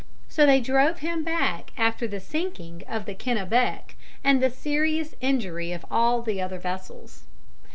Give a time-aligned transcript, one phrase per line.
[0.27, 3.93] So they drove him back after the sinking of the Kennebec
[4.23, 7.25] and the serious injury of all the other vessels.